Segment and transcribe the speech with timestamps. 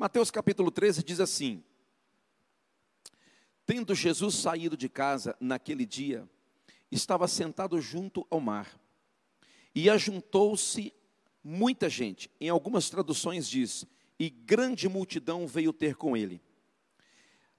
[0.00, 1.62] Mateus capítulo 13 diz assim:
[3.66, 6.26] Tendo Jesus saído de casa naquele dia,
[6.90, 8.80] estava sentado junto ao mar,
[9.74, 10.90] e ajuntou-se
[11.44, 12.30] muita gente.
[12.40, 13.84] Em algumas traduções diz:
[14.18, 16.40] e grande multidão veio ter com ele.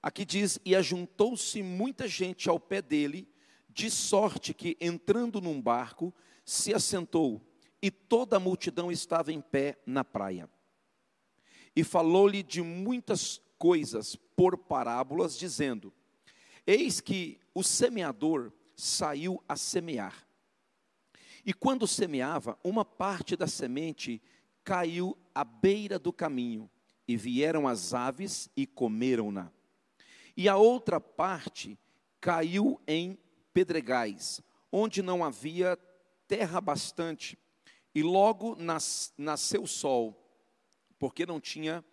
[0.02, 3.28] Aqui diz: e ajuntou-se muita gente ao pé dele,
[3.68, 6.12] de sorte que, entrando num barco,
[6.44, 7.40] se assentou,
[7.80, 10.50] e toda a multidão estava em pé na praia.
[11.74, 15.92] E falou-lhe de muitas coisas por parábolas, dizendo:
[16.66, 20.26] Eis que o semeador saiu a semear.
[21.44, 24.22] E quando semeava, uma parte da semente
[24.64, 26.70] caiu à beira do caminho,
[27.06, 29.50] e vieram as aves e comeram-na.
[30.36, 31.78] E a outra parte
[32.20, 33.18] caiu em
[33.52, 35.76] pedregais, onde não havia
[36.28, 37.36] terra bastante,
[37.94, 40.21] e logo nas, nasceu sol,
[41.02, 41.84] porque não tinha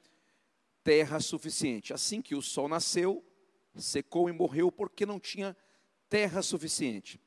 [0.84, 1.92] terra suficiente.
[1.92, 3.26] Assim que o sol nasceu,
[3.76, 5.58] secou e morreu, porque não tinha
[6.08, 7.20] terra suficiente.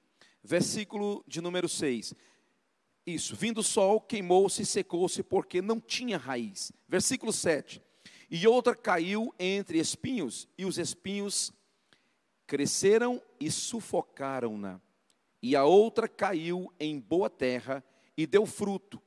[0.45, 2.15] Versículo de número 6.
[3.05, 6.71] Isso, vindo o sol, queimou-se e secou-se, porque não tinha raiz.
[6.87, 7.83] Versículo 7.
[8.31, 11.53] E outra caiu entre espinhos, e os espinhos
[12.47, 14.81] cresceram e sufocaram-na.
[15.43, 17.83] E a outra caiu em boa terra
[18.17, 19.03] e deu fruto,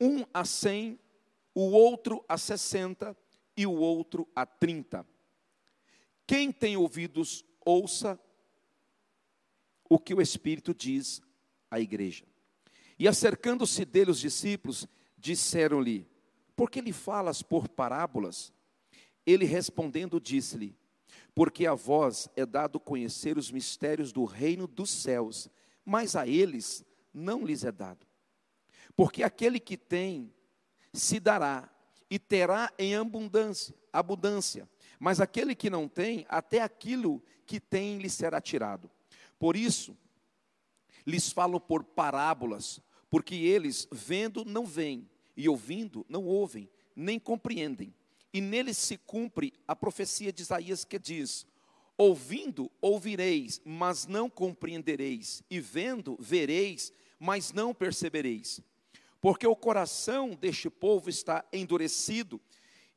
[0.00, 1.00] um a cem,
[1.54, 3.16] o outro a sessenta
[3.56, 5.06] e o outro a trinta.
[6.26, 8.18] Quem tem ouvidos, ouça
[9.88, 11.20] o que o Espírito diz
[11.70, 12.24] à igreja.
[12.98, 14.86] E acercando-se dele os discípulos,
[15.18, 16.06] disseram-lhe:
[16.56, 18.52] Por que lhe falas por parábolas?
[19.26, 20.76] Ele respondendo disse-lhe:
[21.34, 25.48] Porque a vós é dado conhecer os mistérios do reino dos céus,
[25.84, 28.06] mas a eles não lhes é dado.
[28.96, 30.32] Porque aquele que tem
[30.92, 31.68] se dará
[32.10, 38.10] e terá em abundância, abundância, mas aquele que não tem, até aquilo que tem lhe
[38.10, 38.90] será tirado.
[39.38, 39.96] Por isso,
[41.06, 47.94] lhes falo por parábolas, porque eles, vendo, não veem, e ouvindo, não ouvem, nem compreendem.
[48.32, 51.46] E neles se cumpre a profecia de Isaías que diz:
[51.98, 58.60] Ouvindo, ouvireis, mas não compreendereis, e vendo, vereis, mas não percebereis.
[59.22, 62.40] Porque o coração deste povo está endurecido,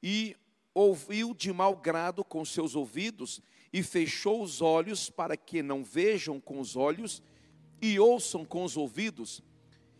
[0.01, 0.35] e
[0.73, 3.39] ouviu de mau grado com seus ouvidos,
[3.71, 7.21] e fechou os olhos para que não vejam com os olhos,
[7.79, 9.43] e ouçam com os ouvidos,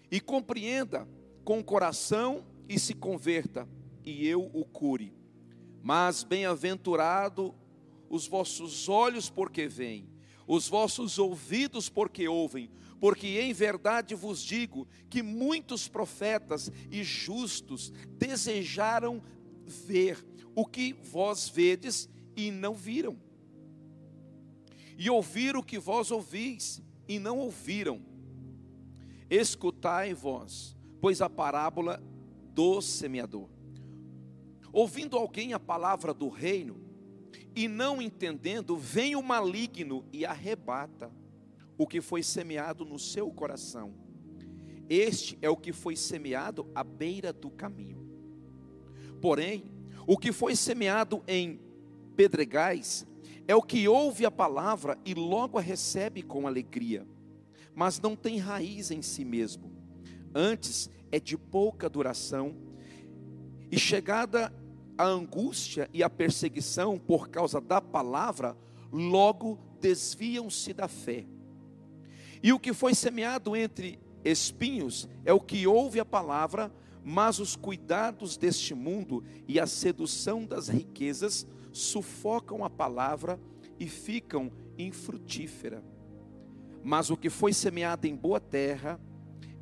[0.09, 1.07] e compreenda
[1.43, 3.69] com o coração e se converta,
[4.03, 5.13] e eu o cure.
[5.83, 7.53] Mas bem-aventurado
[8.09, 10.09] os vossos olhos porque veem,
[10.47, 12.69] os vossos ouvidos porque ouvem,
[12.99, 19.21] porque em verdade vos digo que muitos profetas e justos desejaram
[19.65, 23.17] ver o que vós vedes e não viram,
[24.97, 28.15] e ouvir o que vós ouvis e não ouviram
[29.29, 32.01] Escutai vós, pois a parábola
[32.53, 33.47] do semeador.
[34.71, 36.84] Ouvindo alguém a palavra do reino
[37.55, 41.11] e não entendendo, vem o maligno e arrebata
[41.77, 43.93] o que foi semeado no seu coração.
[44.89, 48.05] Este é o que foi semeado à beira do caminho.
[49.21, 49.71] Porém,
[50.05, 51.59] o que foi semeado em
[52.15, 53.05] pedregais
[53.47, 57.07] é o que ouve a palavra e logo a recebe com alegria
[57.75, 59.69] mas não tem raiz em si mesmo.
[60.33, 62.55] Antes é de pouca duração,
[63.69, 64.53] e chegada
[64.97, 68.57] a angústia e a perseguição por causa da palavra,
[68.91, 71.25] logo desviam-se da fé.
[72.41, 76.71] E o que foi semeado entre espinhos é o que ouve a palavra,
[77.03, 83.39] mas os cuidados deste mundo e a sedução das riquezas sufocam a palavra
[83.79, 85.83] e ficam infrutífera.
[86.83, 88.99] Mas o que foi semeado em boa terra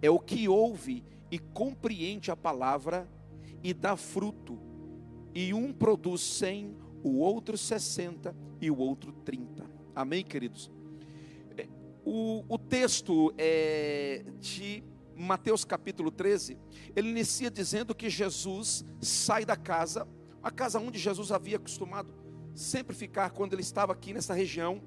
[0.01, 3.09] é o que ouve e compreende a palavra
[3.63, 4.59] e dá fruto.
[5.33, 9.69] E um produz cem, o outro sessenta e o outro trinta.
[9.95, 10.71] Amém, queridos?
[11.57, 11.67] É,
[12.05, 14.83] o, o texto é de
[15.15, 16.57] Mateus capítulo 13,
[16.95, 20.07] ele inicia dizendo que Jesus sai da casa,
[20.41, 22.13] a casa onde Jesus havia acostumado
[22.55, 24.81] sempre ficar quando ele estava aqui nessa região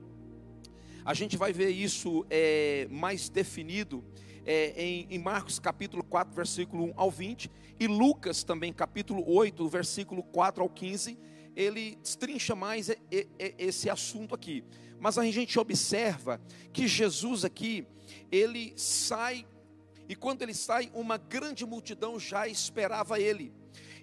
[1.06, 4.04] a gente vai ver isso é, mais definido
[4.46, 7.50] é, em, em, Marcos capítulo 4, versículo 1 ao 20,
[7.80, 11.18] e Lucas também, capítulo 8, versículo 4 ao 15,
[11.56, 12.90] ele destrincha mais
[13.58, 14.64] esse assunto aqui.
[15.00, 16.40] Mas a gente observa
[16.72, 17.86] que Jesus aqui,
[18.30, 19.44] ele sai,
[20.08, 23.52] e quando ele sai, uma grande multidão já esperava ele.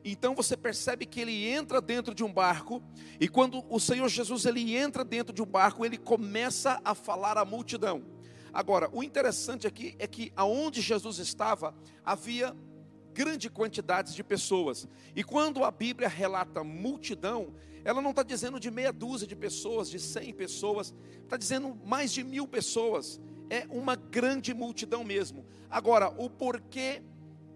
[0.04, 2.84] Então você percebe que ele entra dentro de um barco,
[3.19, 7.38] e quando o Senhor Jesus ele entra dentro de um barco, ele começa a falar
[7.38, 8.04] à multidão.
[8.53, 11.73] Agora, o interessante aqui é que aonde Jesus estava,
[12.05, 12.55] havia
[13.13, 14.88] grande quantidade de pessoas.
[15.15, 17.53] E quando a Bíblia relata multidão,
[17.83, 22.11] ela não está dizendo de meia dúzia de pessoas, de cem pessoas, está dizendo mais
[22.11, 23.19] de mil pessoas.
[23.50, 25.45] É uma grande multidão mesmo.
[25.69, 27.01] Agora, o porquê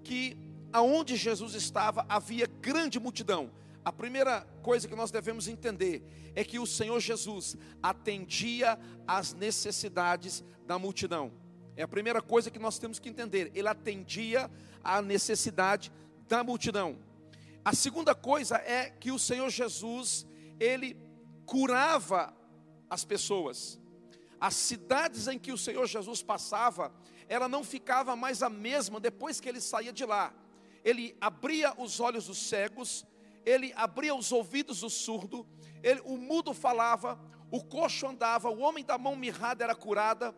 [0.04, 0.38] que
[0.72, 3.52] aonde Jesus estava havia grande multidão.
[3.88, 6.04] A primeira coisa que nós devemos entender
[6.36, 11.32] é que o Senhor Jesus atendia às necessidades da multidão.
[11.74, 13.50] É a primeira coisa que nós temos que entender.
[13.56, 14.52] Ele atendia
[14.84, 15.90] à necessidade
[16.28, 17.00] da multidão.
[17.64, 20.28] A segunda coisa é que o Senhor Jesus,
[20.60, 20.98] ele
[21.46, 22.36] curava
[22.90, 23.80] as pessoas.
[24.38, 26.92] As cidades em que o Senhor Jesus passava,
[27.30, 30.34] ela não ficava mais a mesma depois que ele saía de lá.
[30.84, 33.06] Ele abria os olhos dos cegos,
[33.48, 35.48] ele abria os ouvidos do surdo,
[35.82, 37.18] ele, o mudo falava,
[37.50, 40.36] o coxo andava, o homem da mão mirrada era curada,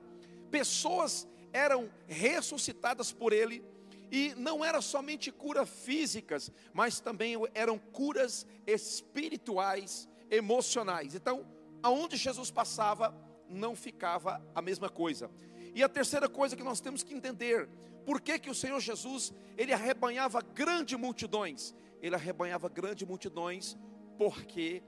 [0.51, 3.65] pessoas eram ressuscitadas por ele,
[4.11, 11.15] e não era somente curas físicas, mas também eram curas espirituais, emocionais.
[11.15, 11.47] Então,
[11.81, 13.12] aonde Jesus passava,
[13.50, 15.31] não ficava a mesma coisa.
[15.73, 17.67] E a terceira coisa que nós temos que entender,
[18.05, 21.73] por que, que o Senhor Jesus, ele arrebanhava grandes multidões?
[22.01, 23.78] Ele arrebanhava grandes multidões
[24.18, 24.84] porque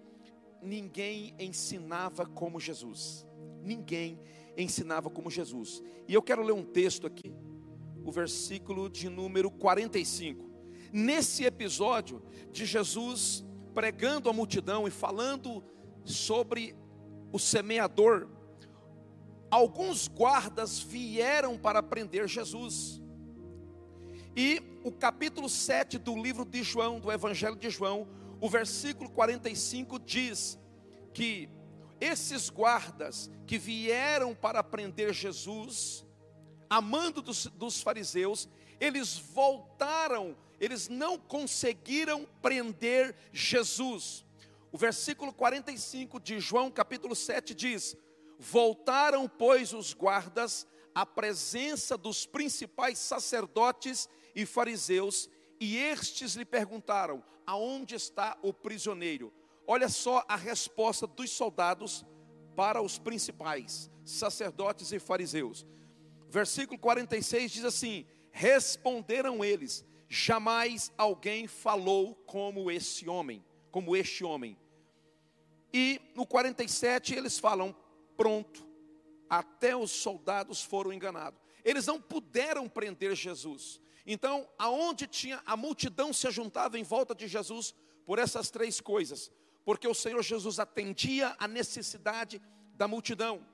[0.62, 3.26] ninguém ensinava como Jesus.
[3.62, 4.20] Ninguém
[4.58, 5.82] ensinava como Jesus.
[6.08, 7.34] E eu quero ler um texto aqui,
[8.04, 10.50] o versículo de número 45.
[10.92, 12.22] Nesse episódio
[12.52, 15.64] de Jesus pregando a multidão e falando
[16.04, 16.76] sobre
[17.32, 18.28] o semeador,
[19.50, 23.02] alguns guardas vieram para prender Jesus.
[24.36, 28.08] E o capítulo 7 do livro de João, do Evangelho de João,
[28.40, 30.60] o versículo 45 diz
[31.14, 31.50] que
[32.00, 36.04] esses guardas que vieram para prender Jesus,
[36.70, 38.50] amando dos, dos fariseus,
[38.80, 44.26] eles voltaram, eles não conseguiram prender Jesus.
[44.72, 47.96] O versículo 45 de João, capítulo 7, diz:
[48.40, 55.30] Voltaram, pois, os guardas à presença dos principais sacerdotes e fariseus,
[55.60, 59.34] e estes lhe perguntaram: Aonde está o prisioneiro?
[59.68, 62.06] Olha só a resposta dos soldados
[62.56, 65.66] para os principais sacerdotes e fariseus.
[66.30, 74.58] Versículo 46 diz assim: Responderam eles: Jamais alguém falou como esse homem, como este homem.
[75.74, 77.76] E no 47 eles falam:
[78.18, 78.68] Pronto,
[79.30, 81.40] até os soldados foram enganados.
[81.64, 83.80] Eles não puderam prender Jesus.
[84.06, 87.74] Então, aonde tinha a multidão se juntava em volta de Jesus
[88.06, 89.32] por essas três coisas:
[89.64, 92.42] porque o Senhor Jesus atendia a necessidade
[92.74, 93.46] da multidão.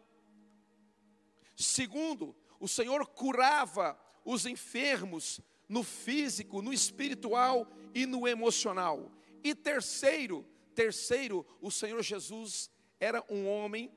[1.56, 9.12] Segundo, o Senhor curava os enfermos no físico, no espiritual e no emocional.
[9.44, 13.92] E terceiro, terceiro, o Senhor Jesus era um homem,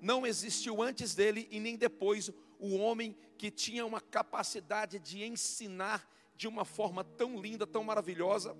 [0.00, 6.08] não existiu antes dele e nem depois o homem que tinha uma capacidade de ensinar
[6.36, 8.56] de uma forma tão linda, tão maravilhosa.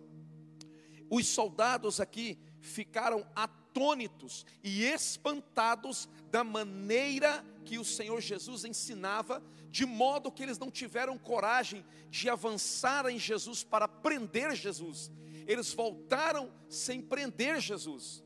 [1.10, 9.84] Os soldados aqui ficaram atônitos e espantados da maneira que o Senhor Jesus ensinava, de
[9.84, 15.10] modo que eles não tiveram coragem de avançar em Jesus para prender Jesus.
[15.46, 18.24] Eles voltaram sem prender Jesus.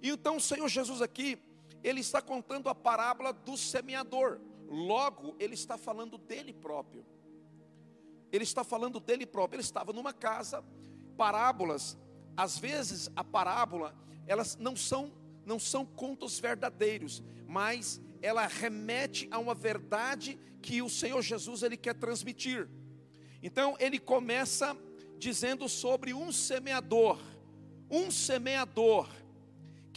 [0.00, 1.38] E então o Senhor Jesus aqui,
[1.82, 4.40] ele está contando a parábola do semeador.
[4.68, 7.04] Logo, ele está falando dele próprio.
[8.30, 9.56] Ele está falando dele próprio.
[9.56, 10.62] Ele estava numa casa,
[11.16, 11.96] parábolas
[12.38, 13.92] às vezes a parábola,
[14.24, 15.12] elas não são
[15.44, 21.76] não são contos verdadeiros, mas ela remete a uma verdade que o Senhor Jesus ele
[21.76, 22.68] quer transmitir.
[23.42, 24.76] Então ele começa
[25.18, 27.18] dizendo sobre um semeador,
[27.90, 29.08] um semeador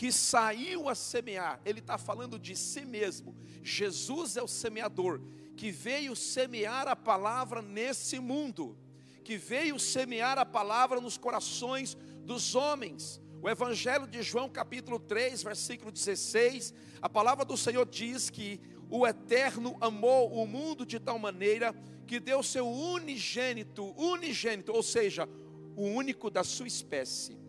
[0.02, 1.62] que saiu a semear.
[1.64, 3.36] Ele está falando de si mesmo.
[3.62, 5.22] Jesus é o semeador
[5.56, 8.76] que veio semear a palavra nesse mundo,
[9.24, 13.22] que veio semear a palavra nos corações dos homens.
[13.44, 19.06] O Evangelho de João, capítulo 3, versículo 16, a palavra do Senhor diz que o
[19.06, 21.76] Eterno amou o mundo de tal maneira
[22.08, 25.30] que deu seu unigênito, unigênito, ou seja,
[25.76, 27.41] o único da sua espécie.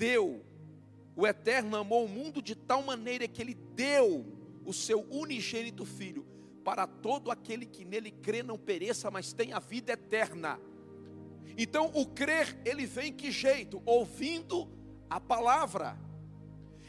[0.00, 0.42] Deu,
[1.14, 4.24] o Eterno amou o mundo de tal maneira que ele deu
[4.64, 6.26] o seu unigênito filho
[6.64, 10.58] para todo aquele que nele crê não pereça, mas tenha vida eterna.
[11.54, 13.82] Então, o crer, ele vem que jeito?
[13.84, 14.70] Ouvindo
[15.10, 15.98] a palavra.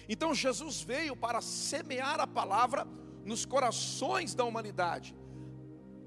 [0.07, 2.87] Então, Jesus veio para semear a palavra
[3.25, 5.13] nos corações da humanidade.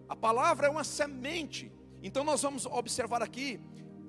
[0.08, 1.70] A palavra é uma semente.
[2.02, 3.60] Então, nós vamos observar aqui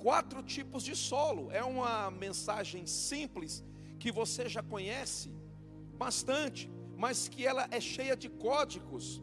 [0.06, 1.50] quatro tipos de solo.
[1.52, 3.64] É uma mensagem simples
[3.98, 5.34] que você já conhece
[5.98, 9.20] bastante, mas que ela é cheia de códigos.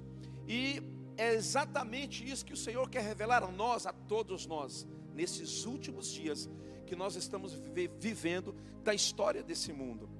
[0.49, 0.83] E
[1.17, 4.85] é exatamente isso que o Senhor quer revelar a nós, a todos nós,
[5.15, 6.51] nesses últimos dias
[6.85, 7.53] que nós estamos
[8.01, 10.11] vivendo da história desse mundo.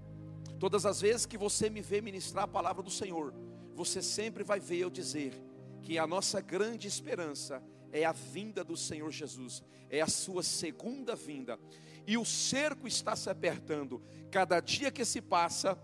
[0.61, 3.35] Todas as vezes que você me vê ministrar a palavra do Senhor,
[3.75, 5.35] você sempre vai ver eu dizer
[5.83, 7.61] que a nossa grande esperança
[7.93, 11.59] é a vinda do Senhor Jesus, é a sua segunda vinda.
[12.07, 14.03] E o cerco está se apertando.
[14.31, 15.79] Cada dia que se passa,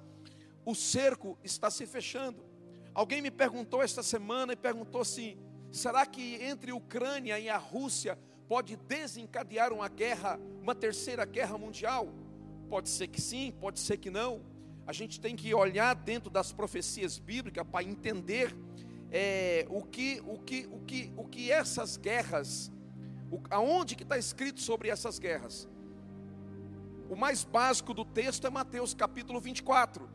[0.64, 2.44] o cerco está se fechando.
[2.94, 5.38] Alguém me perguntou esta semana e perguntou assim:
[5.70, 11.56] será que entre a Ucrânia e a Rússia pode desencadear uma guerra, uma terceira guerra
[11.58, 12.08] mundial?
[12.68, 14.42] Pode ser que sim, pode ser que não.
[14.86, 18.56] A gente tem que olhar dentro das profecias bíblicas para entender
[19.10, 22.70] é, o, que, o, que, o, que, o que essas guerras,
[23.30, 25.68] o, aonde que está escrito sobre essas guerras.
[27.08, 30.08] O mais básico do texto é Mateus capítulo 24,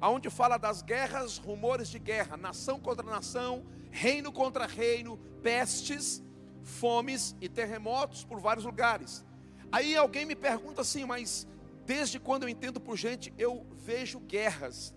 [0.00, 6.22] aonde fala das guerras, rumores de guerra, nação contra nação, reino contra reino, pestes,
[6.62, 9.24] fomes e terremotos por vários lugares.
[9.72, 11.46] Aí alguém me pergunta assim, mas
[11.86, 14.94] desde quando eu entendo por gente, eu vejo guerras.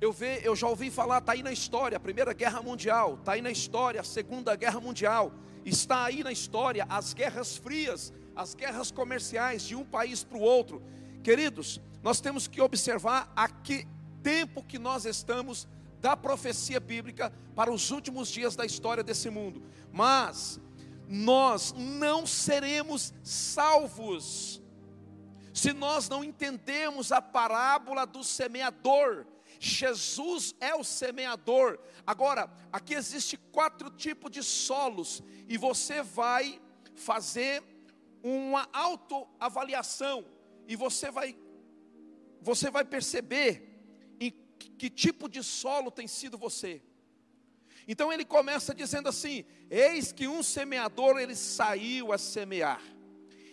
[0.00, 3.32] Eu, ve, eu já ouvi falar, está aí na história, a Primeira Guerra Mundial, está
[3.32, 5.32] aí na história, a Segunda Guerra Mundial,
[5.64, 10.42] está aí na história as guerras frias, as guerras comerciais de um país para o
[10.42, 10.82] outro.
[11.22, 13.86] Queridos, nós temos que observar a que
[14.22, 15.66] tempo que nós estamos
[16.00, 19.62] da profecia bíblica para os últimos dias da história desse mundo.
[19.90, 20.60] Mas
[21.08, 24.60] nós não seremos salvos
[25.52, 29.24] se nós não entendemos a parábola do semeador.
[29.58, 31.78] Jesus é o semeador.
[32.06, 36.60] Agora, aqui existe quatro tipos de solos e você vai
[36.94, 37.62] fazer
[38.22, 40.24] uma autoavaliação
[40.66, 41.36] e você vai
[42.40, 43.80] você vai perceber
[44.20, 44.30] em
[44.78, 46.82] que tipo de solo tem sido você.
[47.88, 52.82] Então ele começa dizendo assim: Eis que um semeador ele saiu a semear.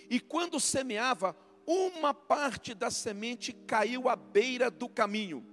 [0.09, 5.45] E quando semeava, uma parte da semente caiu à beira do caminho.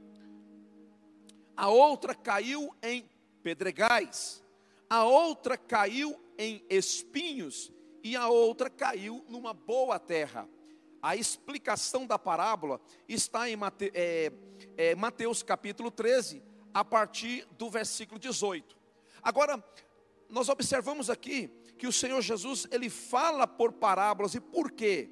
[1.58, 3.10] A outra caiu em
[3.42, 4.44] pedregais.
[4.88, 10.48] A outra caiu em espinhos e a outra caiu numa boa terra.
[11.02, 14.32] A explicação da parábola está em Mate, é,
[14.76, 16.40] é, Mateus capítulo 13,
[16.72, 18.76] a partir do versículo 18.
[19.20, 19.60] Agora,
[20.28, 25.10] nós observamos aqui que o Senhor Jesus, ele fala por parábolas, e por quê?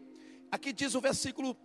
[0.48, 1.56] Aqui diz o versículo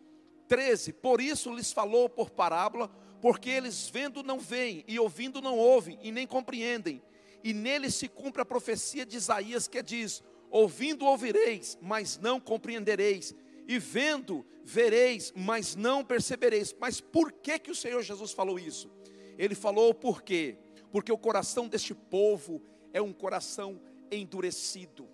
[0.48, 2.90] 13: Por isso lhes falou por parábola,
[3.22, 7.02] porque eles vendo não veem, e ouvindo não ouvem, e nem compreendem.
[7.44, 13.36] E nele se cumpre a profecia de Isaías que diz: Ouvindo ouvireis, mas não compreendereis,
[13.68, 16.76] e vendo vereis, mas não percebereis.
[16.80, 18.92] Mas por que que o Senhor Jesus falou isso?
[19.38, 20.58] Ele falou por quê?
[20.92, 22.62] Porque o coração deste povo
[22.92, 23.80] é um coração
[24.12, 25.08] endurecido.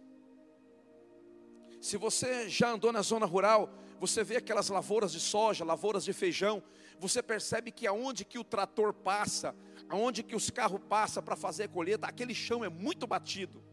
[1.79, 6.13] Se você já andou na zona rural, você vê aquelas lavouras de soja, lavouras de
[6.13, 6.61] feijão,
[6.99, 9.55] você percebe que aonde que o trator passa,
[9.89, 13.63] aonde que os carros passam para fazer a colheita, aquele chão é muito batido.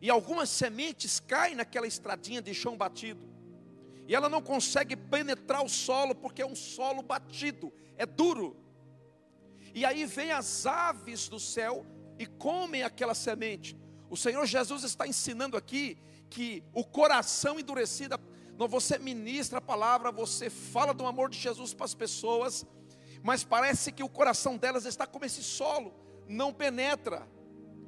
[0.00, 3.26] E algumas sementes caem naquela estradinha de chão batido.
[4.06, 8.56] E ela não consegue penetrar o solo porque é um solo batido, é duro.
[9.74, 11.86] E aí vem as aves do céu
[12.18, 13.76] e comem aquela semente.
[14.10, 15.98] O Senhor Jesus está ensinando aqui
[16.28, 18.18] que o coração endurecido,
[18.56, 22.66] você ministra a palavra, você fala do amor de Jesus para as pessoas,
[23.22, 25.94] mas parece que o coração delas está como esse solo,
[26.28, 27.28] não penetra.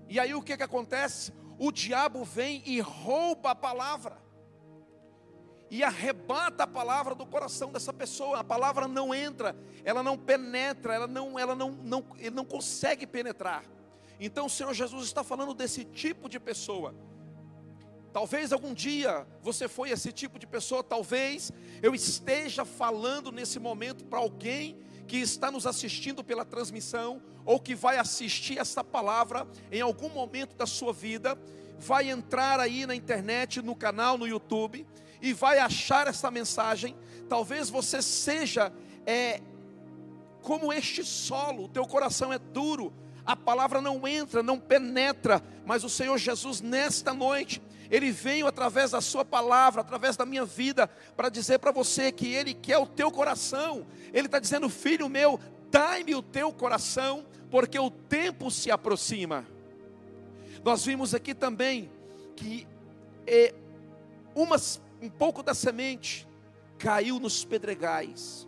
[0.08, 1.32] E aí o que, que acontece?
[1.58, 4.18] o diabo vem e rouba a palavra,
[5.70, 8.38] e arrebata a palavra do coração dessa pessoa.
[8.38, 13.06] A palavra não entra, ela não penetra, ela não, ela não, não, ele não consegue
[13.06, 13.64] penetrar.
[14.20, 16.94] Então o Senhor Jesus está falando desse tipo de pessoa.
[18.16, 24.06] Talvez algum dia você foi esse tipo de pessoa, talvez eu esteja falando nesse momento
[24.06, 29.82] para alguém que está nos assistindo pela transmissão, ou que vai assistir essa palavra em
[29.82, 31.38] algum momento da sua vida,
[31.78, 34.86] vai entrar aí na internet, no canal, no YouTube,
[35.20, 36.96] e vai achar essa mensagem.
[37.28, 38.72] Talvez você seja
[39.04, 39.42] é,
[40.40, 42.94] como este solo, o teu coração é duro,
[43.26, 48.92] a palavra não entra, não penetra, mas o Senhor Jesus, nesta noite, Ele veio através
[48.92, 52.86] da Sua palavra, através da minha vida, para dizer para você que Ele quer o
[52.86, 53.84] teu coração.
[54.12, 55.40] Ele está dizendo, filho meu,
[55.70, 59.44] dai-me o teu coração, porque o tempo se aproxima.
[60.64, 61.90] Nós vimos aqui também
[62.36, 62.66] que
[63.26, 63.52] é,
[65.02, 66.28] um pouco da semente
[66.78, 68.46] caiu nos pedregais.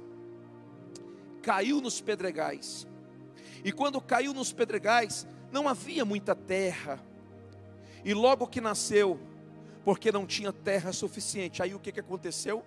[1.42, 2.87] Caiu nos pedregais.
[3.65, 7.03] E quando caiu nos pedregais, não havia muita terra.
[8.05, 9.19] E logo que nasceu,
[9.85, 12.65] porque não tinha terra suficiente, aí o que, que aconteceu?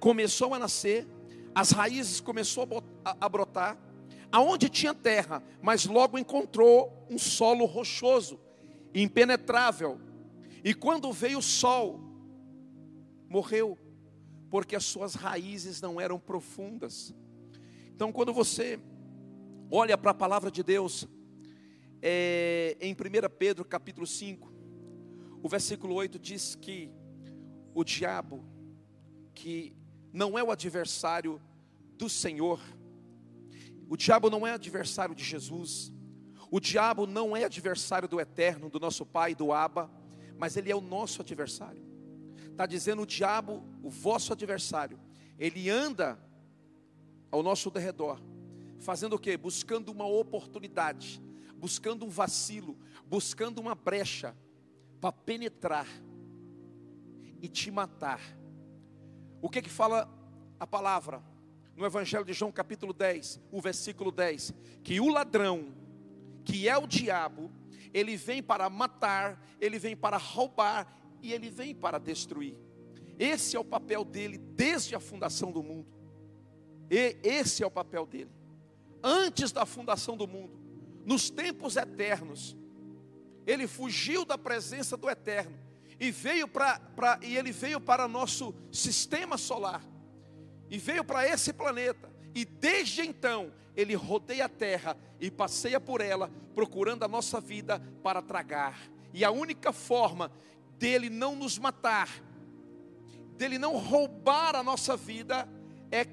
[0.00, 1.06] Começou a nascer,
[1.54, 2.66] as raízes começou
[3.04, 3.78] a, brotar,
[4.32, 8.40] aonde tinha terra, mas logo encontrou um solo rochoso,
[8.94, 10.00] impenetrável.
[10.64, 12.00] E quando veio o sol,
[13.28, 13.78] morreu,
[14.50, 17.14] porque as suas raízes não eram profundas.
[17.94, 18.80] Então, quando você
[19.70, 21.06] olha para a palavra de Deus,
[22.02, 22.96] é, em 1
[23.38, 24.52] Pedro capítulo 5,
[25.42, 26.90] o versículo 8 diz que
[27.74, 28.44] o diabo,
[29.34, 29.76] que
[30.12, 31.40] não é o adversário
[31.96, 32.60] do Senhor,
[33.88, 35.92] o diabo não é adversário de Jesus,
[36.50, 39.90] o diabo não é adversário do eterno, do nosso Pai, do Abba,
[40.38, 41.84] mas ele é o nosso adversário.
[42.50, 45.00] Está dizendo o diabo, o vosso adversário,
[45.38, 46.18] ele anda
[47.30, 48.20] ao nosso derredor
[48.84, 49.36] fazendo o quê?
[49.36, 51.20] Buscando uma oportunidade,
[51.56, 54.36] buscando um vacilo, buscando uma brecha
[55.00, 55.88] para penetrar
[57.40, 58.20] e te matar.
[59.40, 60.08] O que que fala
[60.60, 61.22] a palavra
[61.74, 64.52] no Evangelho de João, capítulo 10, o versículo 10?
[64.82, 65.74] Que o ladrão,
[66.44, 67.50] que é o diabo,
[67.92, 72.54] ele vem para matar, ele vem para roubar e ele vem para destruir.
[73.18, 75.88] Esse é o papel dele desde a fundação do mundo.
[76.90, 78.43] E esse é o papel dele
[79.04, 80.58] antes da fundação do mundo,
[81.04, 82.56] nos tempos eternos,
[83.46, 85.56] ele fugiu da presença do eterno
[86.00, 86.80] e veio para
[87.22, 89.84] e ele veio para nosso sistema solar
[90.70, 96.00] e veio para esse planeta e desde então ele rodeia a terra e passeia por
[96.00, 98.78] ela procurando a nossa vida para tragar.
[99.12, 100.32] E a única forma
[100.78, 102.08] dele não nos matar,
[103.36, 105.48] dele não roubar a nossa vida
[105.90, 106.06] é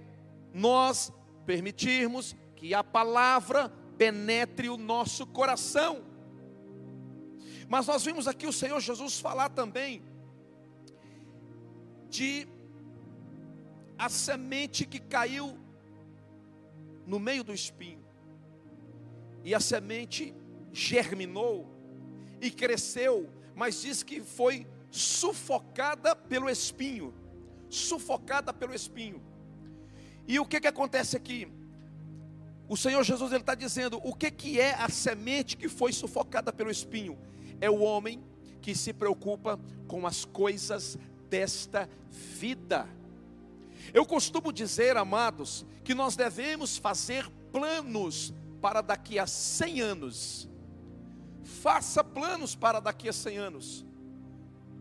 [0.53, 1.11] nós
[1.45, 6.03] permitirmos que a palavra penetre o nosso coração.
[7.67, 10.03] Mas nós vimos aqui o Senhor Jesus falar também
[12.07, 12.47] de
[13.97, 15.57] a semente que caiu
[17.07, 18.05] no meio do espinho.
[19.43, 20.31] E a semente
[20.71, 21.67] germinou
[22.39, 27.11] e cresceu, mas diz que foi sufocada pelo espinho.
[27.71, 29.19] Sufocada pelo espinho.
[30.27, 31.51] E o que, que acontece aqui?
[32.71, 36.71] O Senhor Jesus está dizendo o que, que é a semente que foi sufocada pelo
[36.71, 37.19] espinho?
[37.59, 38.23] É o homem
[38.61, 40.97] que se preocupa com as coisas
[41.29, 42.87] desta vida.
[43.93, 50.49] Eu costumo dizer, amados, que nós devemos fazer planos para daqui a 100 anos.
[51.43, 53.85] Faça planos para daqui a 100 anos.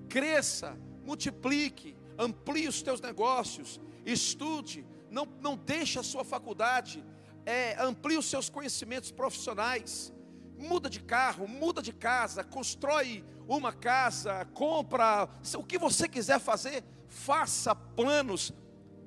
[0.08, 7.04] Cresça, multiplique, amplie os teus negócios, estude, não, não deixe a sua faculdade
[7.44, 10.12] é, amplie os seus conhecimentos profissionais,
[10.58, 16.84] muda de carro, muda de casa, constrói uma casa, compra, o que você quiser fazer,
[17.08, 18.52] faça planos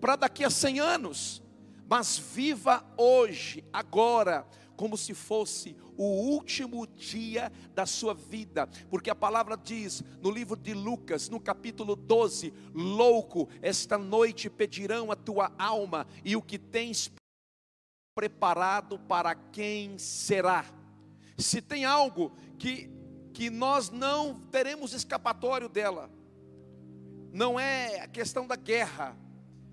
[0.01, 1.43] para daqui a 100 anos,
[1.87, 9.15] mas viva hoje, agora, como se fosse o último dia da sua vida, porque a
[9.15, 15.51] palavra diz no livro de Lucas, no capítulo 12: Louco, esta noite pedirão a tua
[15.57, 17.11] alma, e o que tens
[18.15, 20.65] preparado para quem será.
[21.37, 22.89] Se tem algo que,
[23.33, 26.09] que nós não teremos escapatório dela,
[27.31, 29.17] não é a questão da guerra,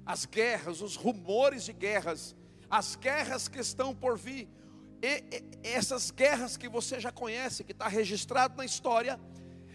[0.07, 2.35] as guerras, os rumores de guerras,
[2.71, 4.49] as guerras que estão por vir,
[5.03, 5.25] e,
[5.63, 9.21] e, essas guerras que você já conhece, que está registrado na história,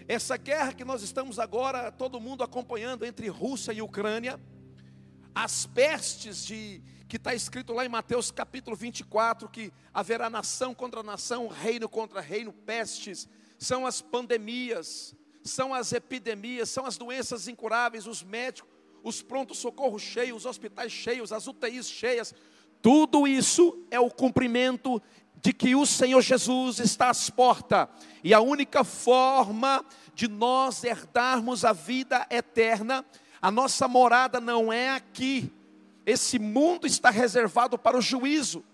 [0.08, 4.40] essa guerra que nós estamos agora, todo mundo acompanhando entre Rússia e Ucrânia,
[5.36, 11.04] as pestes de, que está escrito lá em Mateus capítulo 24, que haverá nação contra
[11.04, 13.28] nação, reino contra reino, pestes,
[13.60, 18.72] são as pandemias, são as epidemias, são as doenças incuráveis, os médicos,
[19.04, 22.34] os prontos socorros cheios, os hospitais cheios, as UTIs cheias,
[22.82, 25.02] tudo isso é o cumprimento
[25.42, 27.88] de que o Senhor Jesus está às portas,
[28.24, 33.06] e a única forma de nós herdarmos a vida eterna,
[33.46, 35.54] a nossa morada não é aqui,
[36.04, 38.66] esse mundo está reservado para o juízo.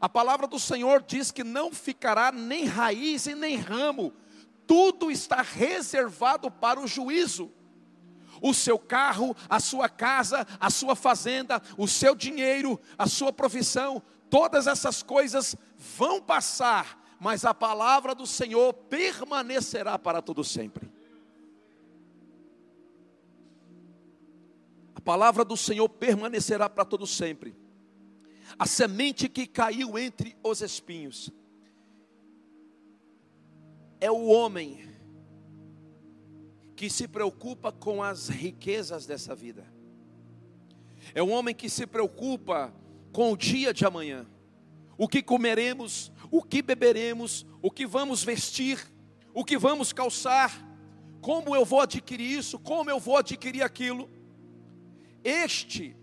[0.00, 4.12] A palavra do Senhor diz que não ficará nem raiz e nem ramo,
[4.68, 7.50] tudo está reservado para o juízo.
[8.40, 14.00] O seu carro, a sua casa, a sua fazenda, o seu dinheiro, a sua profissão,
[14.30, 20.99] todas essas coisas vão passar, mas a palavra do Senhor permanecerá para todo sempre.
[25.00, 27.56] A palavra do Senhor permanecerá para todo sempre.
[28.58, 31.30] A semente que caiu entre os espinhos
[33.98, 34.86] é o homem
[36.76, 39.66] que se preocupa com as riquezas dessa vida.
[41.14, 42.70] É um homem que se preocupa
[43.10, 44.26] com o dia de amanhã.
[44.98, 48.78] O que comeremos, o que beberemos, o que vamos vestir,
[49.32, 50.62] o que vamos calçar,
[51.22, 54.19] como eu vou adquirir isso, como eu vou adquirir aquilo.
[55.22, 55.96] Este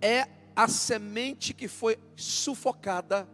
[0.00, 3.28] é a semente que foi sufocada,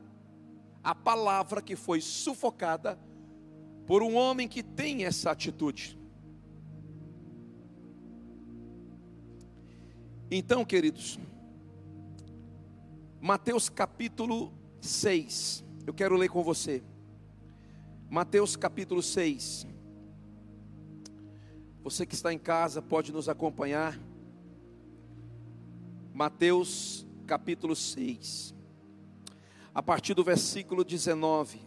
[0.83, 2.99] a palavra que foi sufocada
[3.87, 5.99] por um homem que tem essa atitude.
[10.31, 11.19] Então, queridos,
[13.21, 16.83] Mateus capítulo 6, eu quero ler com você.
[18.11, 19.67] Mateus capítulo 6.
[21.83, 23.99] Você que está em casa pode nos acompanhar.
[26.13, 28.55] Mateus capítulo 6,
[29.75, 31.61] a partir do versículo 19.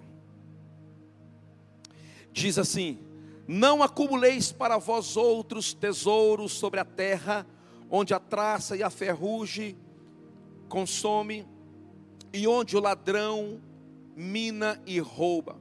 [2.34, 3.00] Diz assim:
[3.48, 7.48] Não acumuleis para vós outros tesouros sobre a terra,
[7.90, 9.78] onde a traça e a ferrugem
[10.68, 11.48] consome,
[12.34, 13.62] e onde o ladrão
[14.16, 15.58] mina e rouba.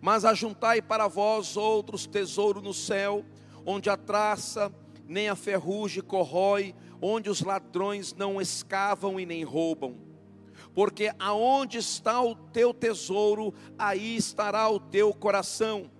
[0.00, 3.24] Mas ajuntai para vós outros tesouros no céu,
[3.64, 4.72] onde a traça
[5.06, 9.96] nem a ferrugem corrói, onde os ladrões não escavam e nem roubam.
[10.74, 15.90] Porque aonde está o teu tesouro, aí estará o teu coração.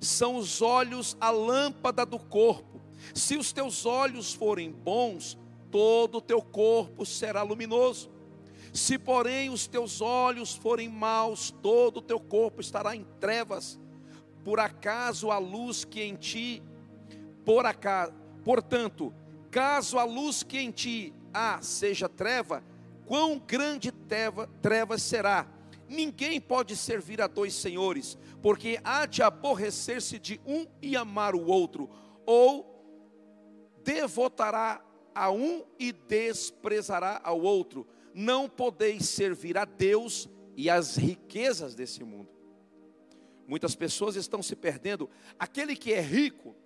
[0.00, 2.80] São os olhos a lâmpada do corpo.
[3.14, 5.38] Se os teus olhos forem bons,
[5.70, 8.10] todo o teu corpo será luminoso.
[8.72, 13.78] Se, porém, os teus olhos forem maus, todo o teu corpo estará em trevas
[14.44, 16.62] por acaso a luz que em ti,
[17.44, 18.12] por acaso,
[18.44, 19.12] portanto,
[19.50, 22.62] caso a luz que em ti há seja treva,
[23.06, 25.46] quão grande treva, treva será?
[25.88, 31.46] Ninguém pode servir a dois senhores, porque há de aborrecer-se de um e amar o
[31.46, 31.88] outro,
[32.26, 32.70] ou
[33.82, 37.86] devotará a um e desprezará ao outro.
[38.12, 42.33] Não podeis servir a Deus e as riquezas desse mundo.
[43.46, 45.08] Muitas pessoas estão se perdendo.
[45.38, 46.56] Aquele que é rico,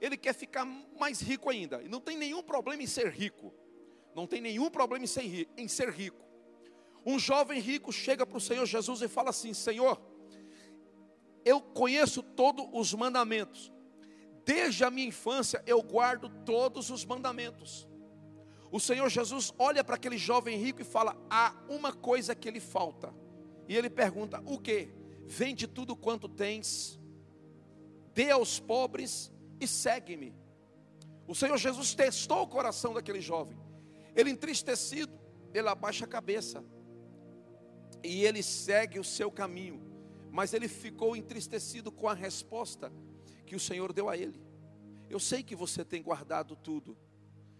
[0.00, 0.64] ele quer ficar
[0.98, 1.82] mais rico ainda.
[1.82, 3.52] E não tem nenhum problema em ser rico.
[4.14, 6.24] Não tem nenhum problema em ser, rico.
[7.04, 10.00] Um jovem rico chega para o Senhor Jesus e fala assim: Senhor,
[11.44, 13.72] eu conheço todos os mandamentos.
[14.44, 17.88] Desde a minha infância eu guardo todos os mandamentos.
[18.70, 22.60] O Senhor Jesus olha para aquele jovem rico e fala: há uma coisa que lhe
[22.60, 23.12] falta.
[23.68, 24.90] E ele pergunta: o que?
[25.26, 27.00] Vende tudo quanto tens,
[28.12, 30.34] dê aos pobres e segue-me.
[31.26, 33.58] O Senhor Jesus testou o coração daquele jovem.
[34.14, 35.12] Ele entristecido,
[35.52, 36.62] ele abaixa a cabeça.
[38.02, 39.82] E ele segue o seu caminho.
[40.30, 42.92] Mas ele ficou entristecido com a resposta
[43.46, 44.42] que o Senhor deu a ele.
[45.08, 46.96] Eu sei que você tem guardado tudo.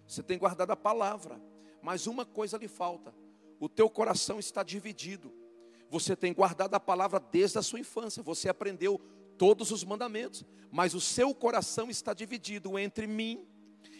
[0.07, 1.41] Você tem guardado a palavra,
[1.83, 3.15] mas uma coisa lhe falta.
[3.59, 5.33] O teu coração está dividido.
[5.91, 8.23] Você tem guardado a palavra desde a sua infância.
[8.23, 9.01] Você aprendeu
[9.37, 13.47] todos os mandamentos, mas o seu coração está dividido entre mim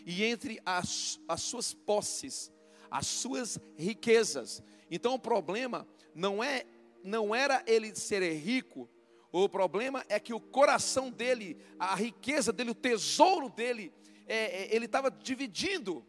[0.07, 2.53] e entre as, as suas posses,
[2.91, 4.63] as suas riquezas.
[4.91, 6.67] Então o problema não é
[7.03, 8.89] não era ele ser rico,
[9.37, 13.93] o problema é que o coração dele, a riqueza dele, o tesouro dele,
[14.29, 16.07] é, é, ele estava dividindo.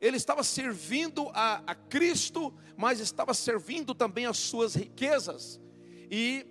[0.00, 5.60] Ele estava servindo a, a Cristo, mas estava servindo também as suas riquezas.
[6.10, 6.46] E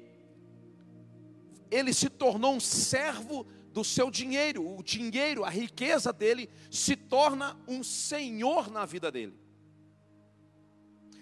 [1.69, 4.77] ele se tornou um servo do seu dinheiro.
[4.77, 9.37] O dinheiro, a riqueza dele, se torna um senhor na vida dele.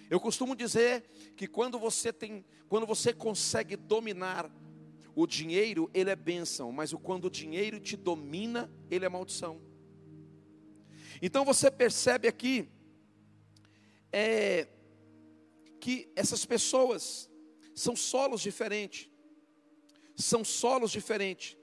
[0.08, 1.02] Eu costumo dizer
[1.36, 4.50] que quando você tem, quando você consegue dominar
[5.14, 9.60] o dinheiro, ele é bênção, mas quando o dinheiro te domina, ele é maldição.
[11.20, 12.68] Então você percebe aqui
[14.12, 14.68] é,
[15.80, 17.30] que essas pessoas
[17.74, 19.10] são solos diferentes
[20.16, 21.56] são solos diferentes.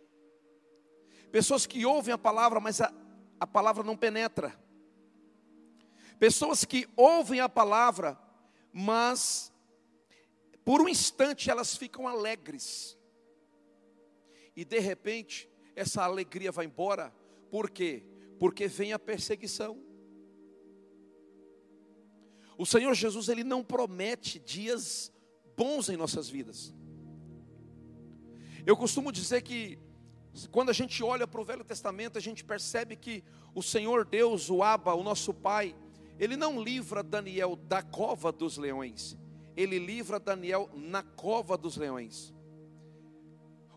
[1.31, 2.93] Pessoas que ouvem a palavra, mas a,
[3.39, 4.59] a palavra não penetra.
[6.19, 8.19] Pessoas que ouvem a palavra,
[8.71, 9.51] mas
[10.63, 12.97] por um instante elas ficam alegres.
[14.55, 17.13] E de repente, essa alegria vai embora.
[17.49, 18.03] Por quê?
[18.41, 19.77] Porque vem a perseguição.
[22.57, 25.13] O Senhor Jesus, ele não promete dias
[25.55, 26.73] bons em nossas vidas.
[28.65, 29.77] Eu costumo dizer que
[30.49, 33.23] quando a gente olha para o Velho Testamento, a gente percebe que
[33.53, 35.75] o Senhor Deus, o Abba, o nosso Pai,
[36.17, 39.15] ele não livra Daniel da cova dos leões,
[39.55, 42.33] ele livra Daniel na cova dos leões.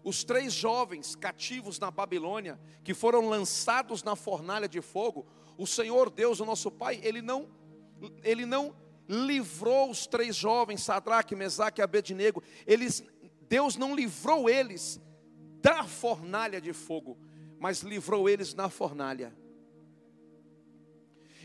[0.04, 6.10] Os três jovens cativos na Babilônia, que foram lançados na fornalha de fogo, o Senhor
[6.10, 7.48] Deus, o nosso Pai, ele não,
[8.22, 8.76] ele não
[9.08, 13.02] livrou os três jovens, Sadraque, Mesaque e Abednego, eles,
[13.48, 15.00] Deus não livrou eles
[15.62, 17.18] da fornalha de fogo,
[17.58, 19.34] mas livrou eles na fornalha.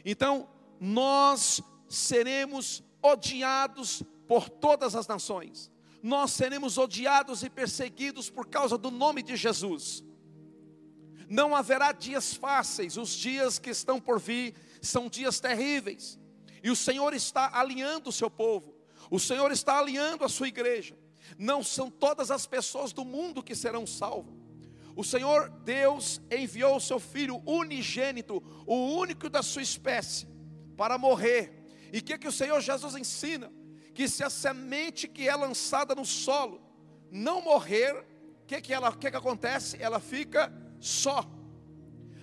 [0.04, 8.78] Então, nós seremos odiados por todas as nações, nós seremos odiados e perseguidos por causa
[8.78, 10.04] do nome de Jesus.
[11.28, 16.20] Não haverá dias fáceis, os dias que estão por vir são dias terríveis,
[16.64, 18.76] e o Senhor está alinhando o seu povo,
[19.12, 20.98] o Senhor está alinhando a sua igreja.
[21.38, 24.34] Não são todas as pessoas do mundo que serão salvas.
[24.96, 30.28] O Senhor Deus enviou o seu filho unigênito, o único da sua espécie,
[30.76, 31.54] para morrer.
[31.94, 33.52] E o que, que o Senhor Jesus ensina?
[34.00, 36.62] Que se a semente que é lançada no solo
[37.12, 39.76] não morrer, o que, que, ela, que, que acontece?
[39.78, 41.30] Ela fica só.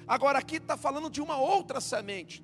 [0.06, 2.42] Agora aqui está falando de uma outra semente,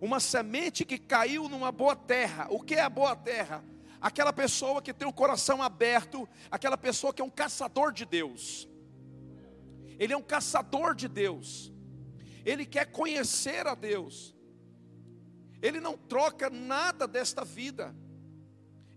[0.00, 2.46] uma semente que caiu numa boa terra.
[2.50, 3.64] O que é a boa terra?
[4.00, 8.68] Aquela pessoa que tem o coração aberto, aquela pessoa que é um caçador de Deus.
[9.98, 11.72] Ele é um caçador de Deus.
[12.44, 14.36] Ele quer conhecer a Deus.
[15.60, 17.92] Ele não troca nada desta vida.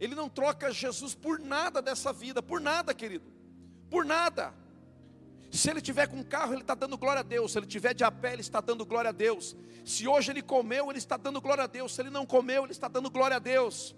[0.01, 3.31] Ele não troca Jesus por nada dessa vida, por nada, querido.
[3.87, 4.51] Por nada.
[5.51, 7.51] Se ele tiver com carro, ele está dando glória a Deus.
[7.51, 9.55] Se ele tiver de a pé, ele está dando glória a Deus.
[9.85, 11.93] Se hoje ele comeu, ele está dando glória a Deus.
[11.93, 13.95] Se ele não comeu, ele está dando glória a Deus.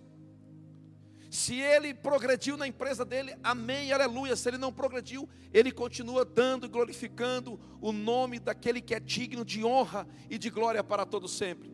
[1.32, 4.36] Se ele progrediu na empresa dele, amém, aleluia.
[4.36, 9.46] Se ele não progrediu, ele continua dando e glorificando o nome daquele que é digno
[9.46, 11.72] de honra e de glória para todo sempre.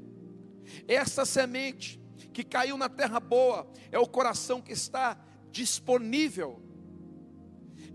[0.88, 1.99] Essa semente
[2.34, 5.18] que caiu na terra boa é o coração que está
[5.52, 6.62] disponível.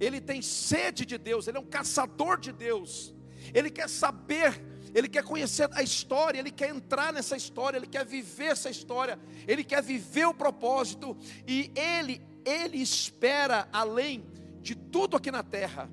[0.01, 3.15] Ele tem sede de Deus, ele é um caçador de Deus.
[3.53, 4.61] Ele quer saber,
[4.95, 9.19] ele quer conhecer a história, ele quer entrar nessa história, ele quer viver essa história,
[9.47, 14.25] ele quer viver o propósito e ele ele espera além
[14.61, 15.91] de tudo aqui na terra.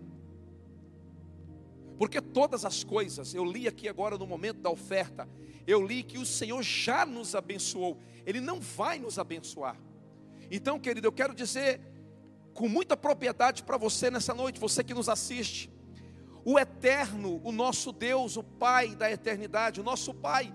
[2.01, 5.29] Porque todas as coisas, eu li aqui agora no momento da oferta,
[5.67, 9.79] eu li que o Senhor já nos abençoou, Ele não vai nos abençoar.
[10.49, 11.79] Então, querido, eu quero dizer
[12.55, 15.69] com muita propriedade para você nessa noite, você que nos assiste,
[16.43, 20.51] o eterno, o nosso Deus, o Pai da eternidade, o nosso Pai,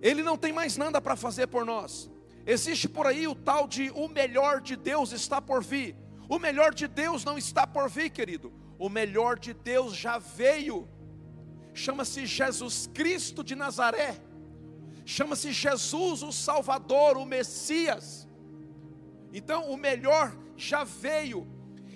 [0.00, 2.10] Ele não tem mais nada para fazer por nós.
[2.44, 5.94] Existe por aí o tal de o melhor de Deus está por vir.
[6.28, 8.52] O melhor de Deus não está por vir, querido.
[8.82, 10.88] O melhor de Deus já veio
[11.72, 14.20] chama-se Jesus Cristo de Nazaré,
[15.04, 18.26] chama-se Jesus o Salvador, o Messias.
[19.32, 21.46] Então, o melhor já veio,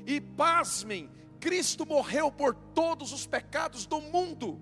[0.07, 4.61] e pasmem, Cristo morreu por todos os pecados do mundo.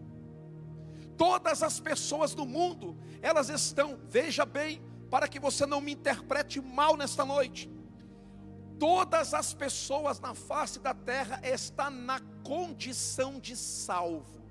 [1.18, 6.58] Todas as pessoas do mundo, elas estão, veja bem, para que você não me interprete
[6.58, 7.70] mal nesta noite.
[8.78, 14.42] Todas as pessoas na face da terra estão na condição de salvo.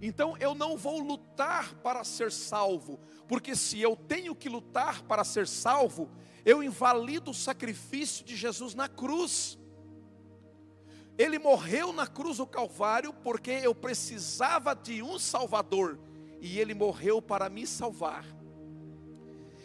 [0.00, 5.24] Então eu não vou lutar para ser salvo, porque se eu tenho que lutar para
[5.24, 6.10] ser salvo,
[6.44, 9.58] eu invalido o sacrifício de Jesus na cruz.
[11.18, 15.98] Ele morreu na cruz do Calvário porque eu precisava de um Salvador
[16.40, 18.24] e ele morreu para me salvar.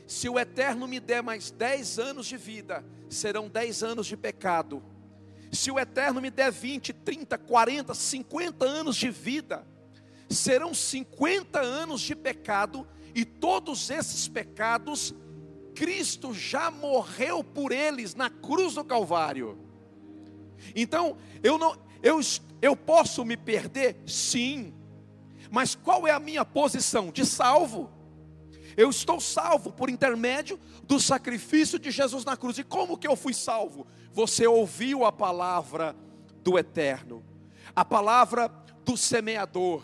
[0.07, 4.83] Se o Eterno me der mais dez anos de vida, serão dez anos de pecado.
[5.51, 9.67] Se o Eterno me der 20, 30, 40, 50 anos de vida,
[10.29, 15.13] serão 50 anos de pecado, e todos esses pecados,
[15.75, 19.57] Cristo já morreu por eles na cruz do Calvário.
[20.73, 22.19] Então, eu não eu,
[22.61, 23.97] eu posso me perder?
[24.07, 24.73] Sim.
[25.49, 27.11] Mas qual é a minha posição?
[27.11, 27.89] De salvo.
[28.75, 32.57] Eu estou salvo por intermédio do sacrifício de Jesus na cruz.
[32.57, 33.87] E como que eu fui salvo?
[34.11, 35.95] Você ouviu a palavra
[36.43, 37.23] do eterno,
[37.75, 38.47] a palavra
[38.83, 39.83] do semeador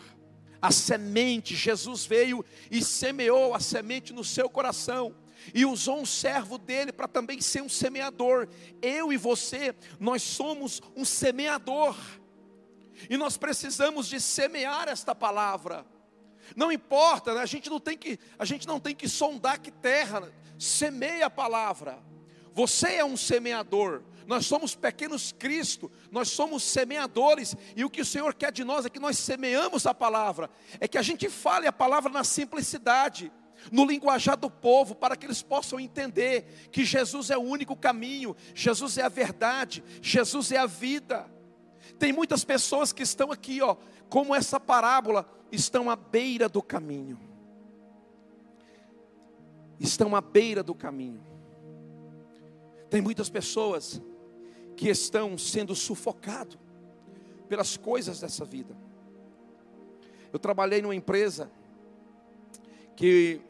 [0.62, 5.16] a semente, Jesus veio e semeou a semente no seu coração
[5.54, 8.48] e usou um servo dele para também ser um semeador.
[8.82, 11.96] Eu e você, nós somos um semeador.
[13.10, 15.86] E nós precisamos de semear esta palavra.
[16.56, 17.42] Não importa, né?
[17.42, 21.30] a gente não tem que, a gente não tem que sondar que terra, semeia a
[21.30, 22.00] palavra.
[22.54, 24.02] Você é um semeador.
[24.26, 28.86] Nós somos pequenos Cristo, nós somos semeadores, e o que o Senhor quer de nós
[28.86, 30.50] é que nós semeamos a palavra,
[30.82, 33.32] é que a gente fale a palavra na simplicidade,
[33.72, 38.36] no linguajar do povo, para que eles possam entender que Jesus é o único caminho,
[38.54, 41.26] Jesus é a verdade, Jesus é a vida.
[41.98, 43.78] Tem muitas pessoas que estão aqui, ó,
[44.10, 47.20] como essa parábola, estão à beira do caminho.
[49.80, 51.24] Estão à beira do caminho.
[52.90, 54.02] Tem muitas pessoas
[54.76, 56.58] que estão sendo sufocados
[57.48, 58.76] pelas coisas dessa vida.
[60.32, 61.52] Eu trabalhei numa empresa
[62.96, 63.42] que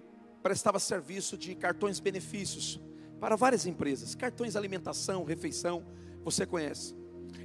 [0.42, 2.80] prestava serviço de cartões benefícios
[3.20, 5.84] para várias empresas, cartões alimentação, refeição,
[6.24, 6.96] você conhece.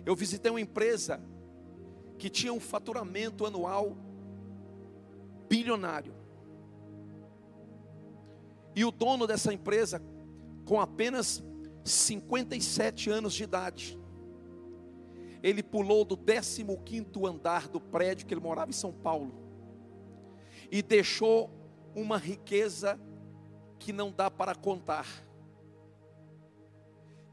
[0.05, 1.21] Eu visitei uma empresa
[2.23, 3.97] que tinha um faturamento anual
[5.49, 6.15] bilionário.
[8.77, 10.01] E o dono dessa empresa,
[10.65, 11.43] com apenas
[11.85, 13.99] 57 anos de idade,
[15.43, 16.65] ele pulou do 15
[17.27, 19.35] andar do prédio que ele morava em São Paulo
[20.71, 21.51] e deixou
[21.93, 23.01] uma riqueza
[23.81, 25.09] que não dá para contar.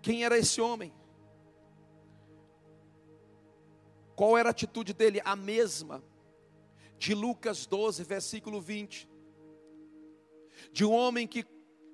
[0.02, 0.92] Quem era esse homem?
[4.20, 5.22] Qual era a atitude dele?
[5.24, 6.04] A mesma
[6.98, 9.08] de Lucas 12, versículo 20.
[10.74, 11.46] De um homem que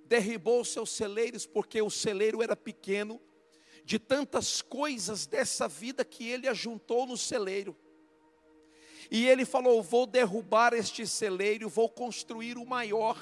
[0.08, 3.22] derribou seus celeiros porque o celeiro era pequeno,
[3.84, 7.78] de tantas coisas dessa vida que ele ajuntou no celeiro.
[9.12, 13.20] E ele falou: Vou derrubar este celeiro, vou construir o maior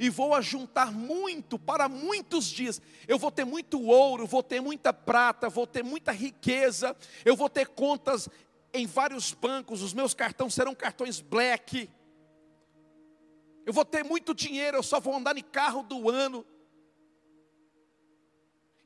[0.00, 2.80] e vou ajuntar muito para muitos dias.
[3.06, 7.50] Eu vou ter muito ouro, vou ter muita prata, vou ter muita riqueza, eu vou
[7.50, 8.26] ter contas
[8.72, 11.90] em vários bancos, os meus cartões serão cartões black.
[13.66, 16.46] Eu vou ter muito dinheiro, eu só vou andar em carro do ano.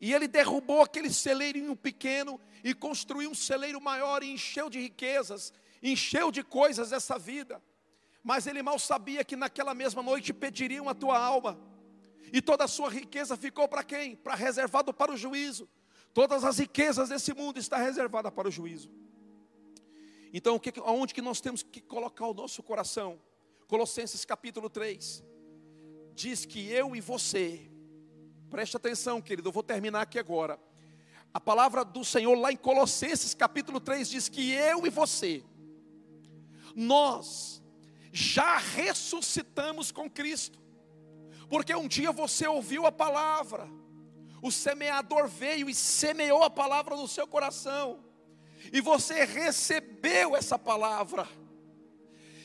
[0.00, 5.52] E ele derrubou aquele celeirinho pequeno e construiu um celeiro maior e encheu de riquezas,
[5.80, 7.62] encheu de coisas essa vida
[8.24, 11.60] mas ele mal sabia que naquela mesma noite pediriam a tua alma,
[12.32, 14.16] e toda a sua riqueza ficou para quem?
[14.16, 15.68] Para reservado para o juízo.
[16.12, 18.90] Todas as riquezas desse mundo está reservada para o juízo.
[20.32, 23.20] Então, que, aonde que nós temos que colocar o nosso coração?
[23.68, 25.22] Colossenses capítulo 3
[26.14, 27.70] diz que eu e você,
[28.48, 30.58] preste atenção, querido, eu vou terminar aqui agora.
[31.32, 35.44] A palavra do Senhor lá em Colossenses capítulo 3 diz que eu e você,
[36.74, 37.63] nós
[38.16, 40.56] já ressuscitamos com Cristo,
[41.48, 43.68] porque um dia você ouviu a palavra,
[44.40, 48.04] o semeador veio e semeou a palavra no seu coração,
[48.72, 51.28] e você recebeu essa palavra,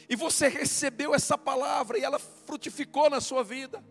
[0.10, 3.84] e você recebeu essa palavra e ela frutificou na sua vida.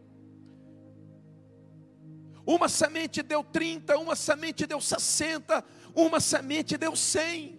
[2.45, 5.65] Uma semente deu 30, uma semente deu 60,
[5.95, 7.57] uma semente deu 100.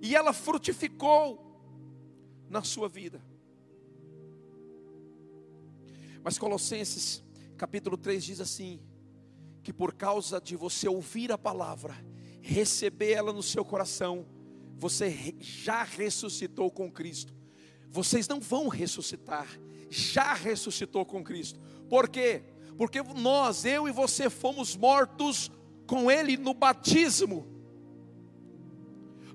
[0.00, 1.43] E ela frutificou
[2.54, 3.20] na sua vida.
[6.22, 7.20] Mas Colossenses
[7.56, 8.80] capítulo 3 diz assim:
[9.60, 11.96] que por causa de você ouvir a palavra,
[12.40, 14.24] receber ela no seu coração,
[14.76, 17.34] você já ressuscitou com Cristo.
[17.88, 19.48] Vocês não vão ressuscitar,
[19.90, 21.58] já ressuscitou com Cristo.
[21.88, 22.44] Por quê?
[22.78, 25.50] Porque nós, eu e você, fomos mortos
[25.88, 27.48] com Ele no batismo.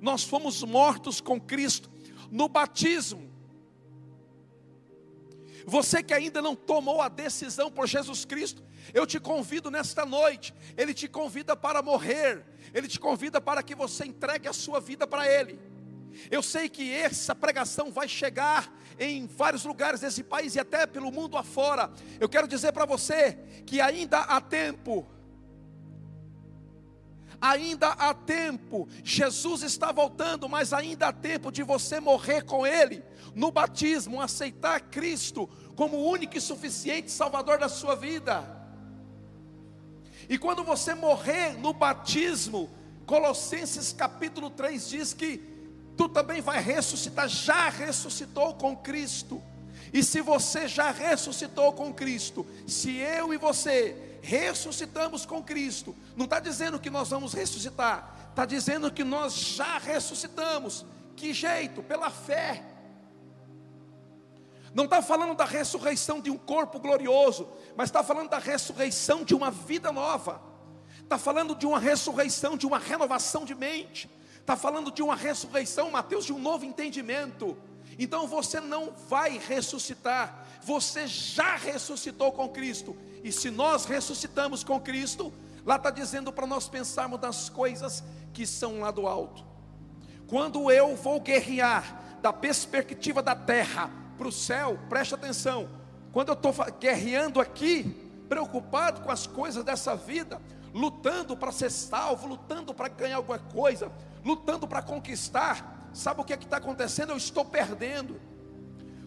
[0.02, 1.90] Nós fomos mortos com Cristo
[2.32, 3.30] no batismo.
[5.66, 8.64] Você que ainda não tomou a decisão por Jesus Cristo,
[8.94, 10.54] eu te convido nesta noite.
[10.76, 15.06] Ele te convida para morrer, ele te convida para que você entregue a sua vida
[15.06, 15.60] para Ele.
[16.30, 21.12] Eu sei que essa pregação vai chegar em vários lugares desse país e até pelo
[21.12, 21.92] mundo afora.
[22.20, 25.08] Eu quero dizer para você que ainda há tempo
[27.42, 28.88] ainda há tempo.
[29.04, 33.04] Jesus está voltando, mas ainda há tempo de você morrer com Ele
[33.36, 38.44] no batismo, aceitar Cristo como o único e suficiente Salvador da sua vida.
[40.28, 42.70] E quando você morrer no batismo,
[43.06, 45.42] Colossenses capítulo 3 diz que
[45.98, 49.42] tu também vai ressuscitar, já ressuscitou com Cristo.
[49.92, 55.96] E se você já ressuscitou com Cristo, se eu e você ressuscitamos com Cristo.
[56.16, 60.86] Não está dizendo que nós vamos ressuscitar, está dizendo que nós já ressuscitamos.
[61.16, 61.84] Que jeito?
[61.84, 62.64] Pela fé.
[64.74, 69.34] Não está falando da ressurreição de um corpo glorioso, mas está falando da ressurreição de
[69.34, 70.42] uma vida nova.
[71.02, 74.10] Está falando de uma ressurreição, de uma renovação de mente.
[74.40, 77.58] Está falando de uma ressurreição, Mateus, de um novo entendimento.
[77.98, 82.96] Então você não vai ressuscitar, você já ressuscitou com Cristo.
[83.24, 85.34] E se nós ressuscitamos com Cristo,
[85.66, 89.44] lá está dizendo para nós pensarmos nas coisas que são lá do alto.
[90.28, 95.68] Quando eu vou guerrear da perspectiva da terra para o céu, preste atenção.
[96.12, 97.84] Quando eu estou guerreando aqui,
[98.30, 100.40] preocupado com as coisas dessa vida,
[100.72, 103.92] lutando para ser salvo, lutando para ganhar alguma coisa,
[104.24, 107.10] lutando para conquistar, sabe o que é está acontecendo?
[107.10, 108.22] Eu estou perdendo.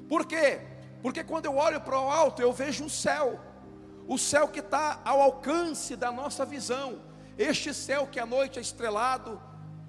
[0.09, 0.72] Por quê?
[1.03, 3.41] Porque quando eu olho para o alto, eu vejo um céu,
[4.07, 7.03] o céu que está ao alcance da nossa visão,
[7.37, 9.41] este céu que à noite é estrelado,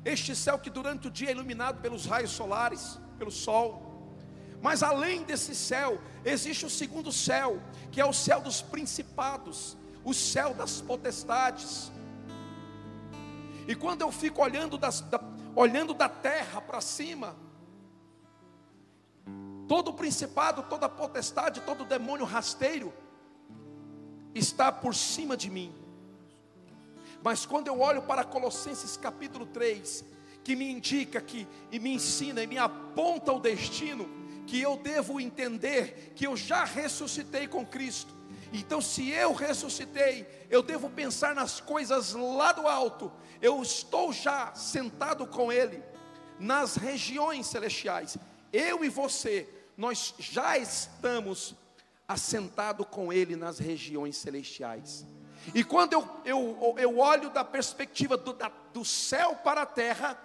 [0.04, 3.94] este céu que durante o dia é iluminado pelos raios solares, pelo sol.
[4.62, 7.62] Mas além desse céu, existe o segundo céu,
[7.92, 11.92] que é o céu dos principados, o céu das potestades.
[13.68, 15.22] E quando eu fico olhando, das, da,
[15.56, 17.36] olhando da terra para cima,
[19.68, 22.94] todo principado, toda potestade, todo demônio rasteiro
[24.34, 25.74] está por cima de mim.
[27.24, 30.04] Mas quando eu olho para Colossenses capítulo 3,
[30.44, 34.10] que me indica que e me ensina e me aponta o destino,
[34.46, 38.14] que eu devo entender que eu já ressuscitei com Cristo
[38.54, 43.12] então, se eu ressuscitei, eu devo pensar nas coisas lá do alto.
[43.42, 45.84] Eu estou já sentado com Ele
[46.40, 48.16] nas regiões celestiais.
[48.54, 51.56] Eu e você, nós já estamos
[52.08, 55.06] assentado com Ele nas regiões celestiais.
[55.54, 60.16] E quando eu, eu, eu olho da perspectiva do, da, do céu para a terra,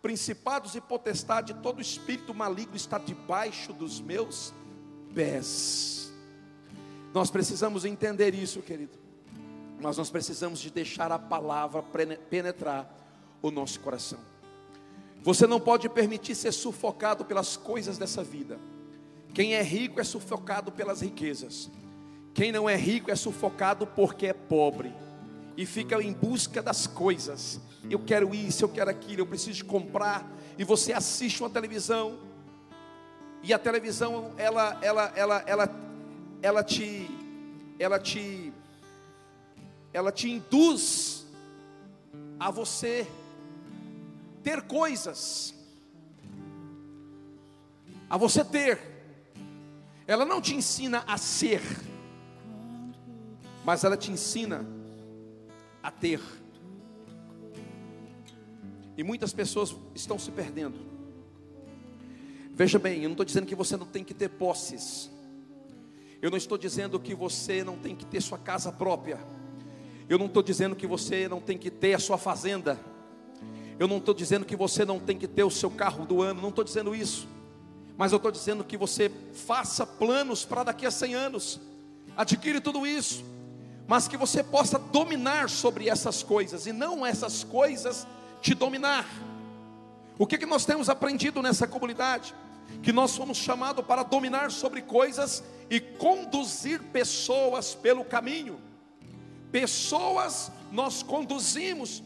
[0.00, 4.52] principados e potestade, todo espírito maligno está debaixo dos meus
[5.14, 6.10] pés.
[7.12, 8.98] Nós precisamos entender isso, querido.
[9.80, 11.82] Mas nós precisamos de deixar a palavra
[12.30, 12.90] penetrar
[13.42, 14.18] o nosso coração.
[15.24, 18.58] Você não pode permitir ser sufocado pelas coisas dessa vida.
[19.32, 21.70] Quem é rico é sufocado pelas riquezas.
[22.34, 24.92] Quem não é rico é sufocado porque é pobre
[25.56, 27.58] e fica em busca das coisas.
[27.88, 30.30] Eu quero isso, eu quero aquilo, eu preciso comprar.
[30.58, 32.18] E você assiste uma televisão
[33.42, 35.70] e a televisão ela ela ela ela
[36.42, 37.08] ela te
[37.78, 38.52] ela te
[39.90, 41.26] ela te induz
[42.38, 43.06] a você
[44.44, 45.54] ter coisas,
[48.08, 48.78] a você ter.
[50.06, 51.62] Ela não te ensina a ser,
[53.64, 54.64] mas ela te ensina
[55.82, 56.20] a ter.
[58.96, 60.78] E muitas pessoas estão se perdendo.
[62.52, 65.10] Veja bem, eu não estou dizendo que você não tem que ter posses.
[66.22, 69.18] Eu não estou dizendo que você não tem que ter sua casa própria.
[70.08, 72.78] Eu não estou dizendo que você não tem que ter a sua fazenda.
[73.78, 76.40] Eu não estou dizendo que você não tem que ter o seu carro do ano.
[76.40, 77.26] Não estou dizendo isso.
[77.96, 81.60] Mas eu estou dizendo que você faça planos para daqui a 100 anos.
[82.16, 83.24] Adquire tudo isso.
[83.86, 86.66] Mas que você possa dominar sobre essas coisas.
[86.66, 88.06] E não essas coisas
[88.40, 89.06] te dominar.
[90.18, 92.34] O que, que nós temos aprendido nessa comunidade?
[92.82, 98.60] que nós somos chamados para dominar sobre coisas e conduzir pessoas pelo caminho.
[99.50, 102.02] Pessoas nós conduzimos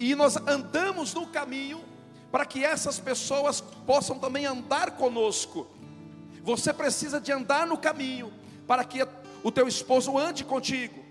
[0.00, 1.84] e nós andamos no caminho
[2.32, 5.66] para que essas pessoas possam também andar conosco.
[6.42, 8.32] Você precisa de andar no caminho
[8.66, 9.06] para que
[9.42, 11.04] o teu esposo ande contigo.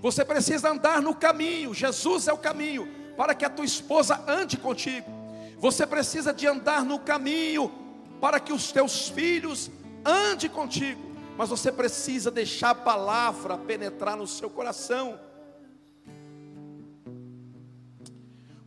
[0.00, 4.56] Você precisa andar no caminho, Jesus é o caminho, para que a tua esposa ande
[4.56, 5.10] contigo.
[5.58, 7.72] Você precisa de andar no caminho
[8.20, 9.70] para que os teus filhos
[10.04, 11.00] andem contigo,
[11.36, 15.18] mas você precisa deixar a palavra penetrar no seu coração.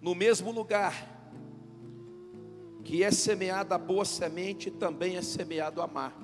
[0.02, 0.94] No mesmo lugar
[2.84, 6.18] que é semeada a boa semente, também é semeado a mar.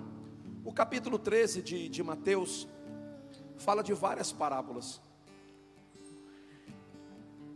[0.63, 2.67] O capítulo 13 de, de Mateus
[3.57, 5.01] fala de várias parábolas.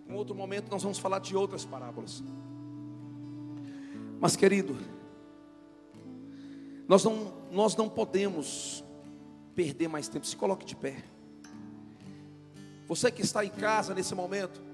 [0.08, 2.22] Em outro momento nós vamos falar de outras parábolas.
[4.20, 4.78] Mas querido,
[6.88, 8.84] nós não, nós não podemos
[9.56, 10.26] perder mais tempo.
[10.26, 11.04] Se coloque de pé.
[12.88, 14.69] Você que está em casa nesse momento,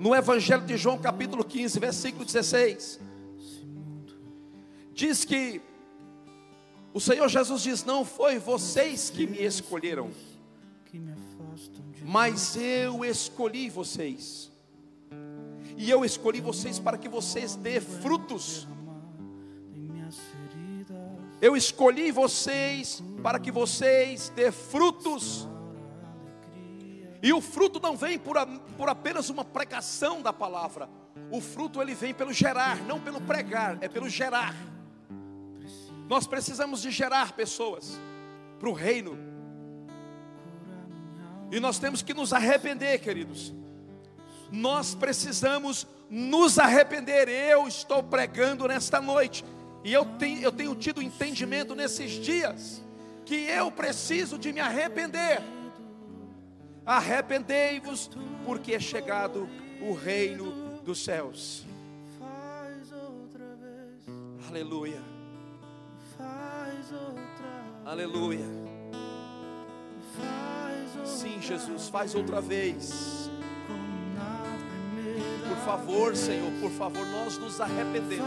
[0.00, 2.98] no Evangelho de João, capítulo 15, versículo 16,
[4.94, 5.60] diz que
[6.94, 10.10] o Senhor Jesus diz: Não foi vocês que me escolheram,
[12.02, 14.50] mas eu escolhi vocês
[15.76, 18.66] E eu escolhi vocês para que vocês dê frutos.
[21.42, 25.46] Eu escolhi vocês para que vocês dê frutos.
[27.22, 30.88] E o fruto não vem por, a, por apenas uma pregação da palavra.
[31.30, 34.54] O fruto ele vem pelo gerar, não pelo pregar, é pelo gerar.
[36.08, 38.00] Nós precisamos de gerar pessoas
[38.58, 39.18] para o reino.
[41.50, 43.52] E nós temos que nos arrepender, queridos.
[44.50, 47.28] Nós precisamos nos arrepender.
[47.28, 49.44] Eu estou pregando nesta noite.
[49.84, 52.82] E eu tenho, eu tenho tido entendimento nesses dias
[53.24, 55.40] que eu preciso de me arrepender.
[56.90, 58.10] Arrependei-vos,
[58.44, 59.48] porque é chegado
[59.80, 61.64] o reino dos céus.
[64.48, 65.00] Aleluia.
[67.84, 68.44] Aleluia.
[71.04, 73.30] Sim, Jesus, faz outra vez.
[75.48, 78.26] Por favor, Senhor, por favor, nós nos arrependemos.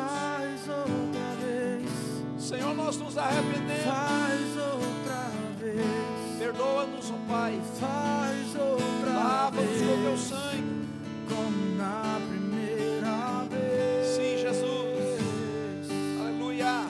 [2.39, 3.83] Senhor, nós nos arrependemos.
[3.83, 6.12] Faz outra vez.
[6.43, 7.57] Perdoa-nos, ó Pai.
[7.79, 10.83] Faz outra Lava-nos com teu sangue.
[11.29, 14.07] Como na primeira vez.
[14.07, 15.21] Sim, Jesus.
[16.19, 16.85] Aleluia.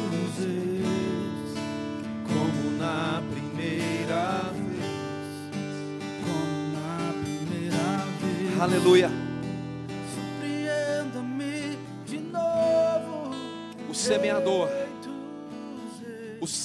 [2.27, 4.95] Como na primeira vez.
[6.25, 7.85] como na primeira
[8.19, 8.59] vez.
[8.61, 9.09] Aleluia.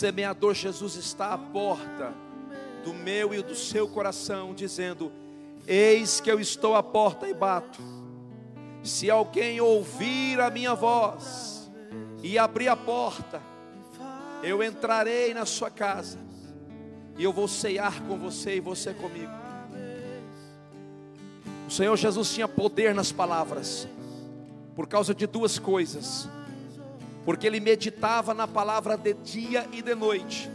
[0.03, 2.13] Semeador Jesus está à porta
[2.85, 5.13] do meu e do seu coração, dizendo:
[5.65, 7.81] Eis que eu estou à porta e bato.
[8.83, 11.71] Se alguém ouvir a minha voz
[12.21, 13.41] e abrir a porta,
[14.43, 16.19] eu entrarei na sua casa
[17.17, 19.31] e eu vou ceiar com você e você comigo.
[21.69, 23.87] O Senhor Jesus tinha poder nas palavras,
[24.75, 26.29] por causa de duas coisas
[27.25, 30.51] porque ele meditava na palavra de dia e de noite,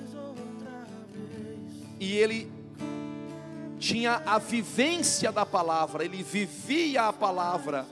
[2.00, 2.52] e ele
[3.80, 7.86] tinha a vivência da palavra, ele vivia a palavra,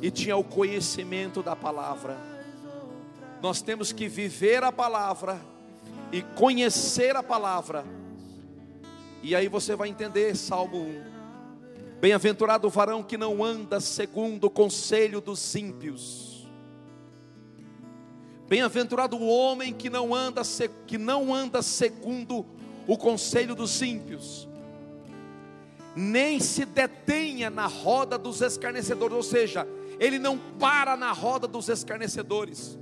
[0.00, 2.16] e tinha o conhecimento da palavra.
[3.40, 5.40] Nós temos que viver a palavra
[6.12, 7.84] e conhecer a palavra,
[9.22, 11.14] e aí você vai entender Salmo 1.
[12.00, 16.33] Bem-aventurado o varão que não anda segundo o conselho dos ímpios.
[18.48, 20.42] Bem-aventurado o homem que não anda
[20.86, 22.44] que não anda segundo
[22.86, 24.46] o conselho dos ímpios,
[25.96, 29.66] nem se detenha na roda dos escarnecedores, ou seja,
[29.98, 32.78] ele não para na roda dos escarnecedores.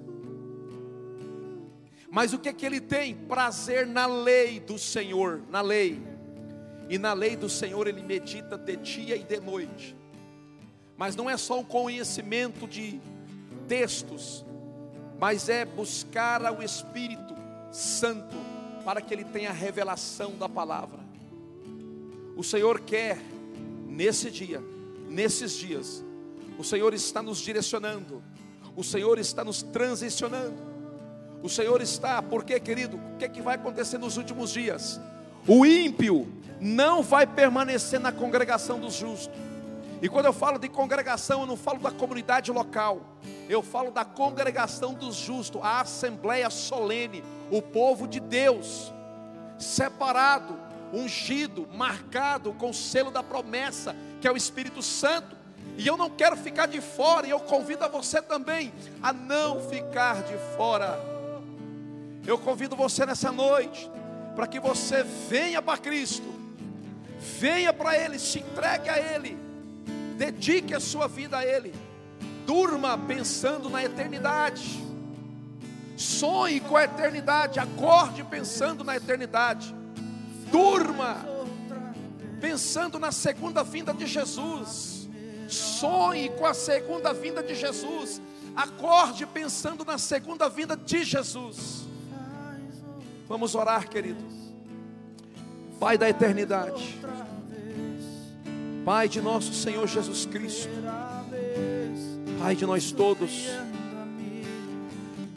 [2.11, 3.15] Mas o que é que ele tem?
[3.15, 6.03] Prazer na lei do Senhor, na lei.
[6.89, 9.97] E na lei do Senhor ele medita de dia e de noite.
[10.97, 13.01] Mas não é só um conhecimento de
[13.67, 14.45] textos,
[15.23, 17.37] mas é buscar ao Espírito
[17.71, 18.35] Santo
[18.85, 20.99] para que ele tenha a revelação da palavra.
[22.37, 23.23] O Senhor quer
[23.87, 24.61] nesse dia,
[25.09, 26.05] nesses dias,
[26.59, 28.21] o Senhor está nos direcionando,
[28.75, 30.61] o Senhor está nos transicionando.
[31.41, 35.01] O Senhor está, porque querido, o que, é que vai acontecer nos últimos dias?
[35.47, 36.27] O ímpio
[36.61, 39.31] não vai permanecer na congregação dos justos.
[40.03, 43.01] E quando eu falo de congregação, eu não falo da comunidade local,
[43.49, 47.23] eu falo da congregação dos justos, a assembleia solene,
[47.53, 48.93] o povo de Deus,
[49.57, 50.59] separado,
[50.93, 55.37] ungido, marcado com o selo da promessa, que é o Espírito Santo.
[55.79, 59.61] E eu não quero ficar de fora, e eu convido a você também a não
[59.61, 60.99] ficar de fora.
[62.27, 63.89] Eu convido você nessa noite
[64.35, 66.27] para que você venha para Cristo,
[67.39, 69.52] venha para Ele, se entregue a Ele,
[70.23, 71.75] dedique a sua vida a Ele,
[72.47, 74.81] durma pensando na eternidade,
[75.97, 79.75] sonhe com a eternidade, acorde pensando na eternidade,
[80.49, 81.27] durma
[82.41, 85.09] pensando na segunda vinda de Jesus,
[85.49, 88.23] sonhe com a segunda vinda de Jesus,
[88.55, 91.85] acorde pensando na segunda vinda de Jesus.
[93.29, 94.33] Vamos orar, queridos.
[95.81, 97.01] Pai da eternidade,
[98.85, 100.71] Pai de nosso Senhor Jesus Cristo,
[102.41, 103.49] Pai de nós todos.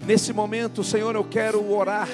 [0.05, 2.07] Nesse momento, Senhor, eu quero orar.